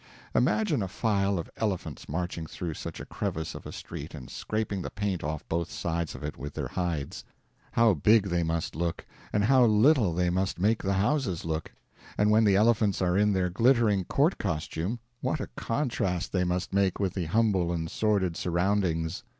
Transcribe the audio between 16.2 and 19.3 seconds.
they must make with the humble and sordid surroundings.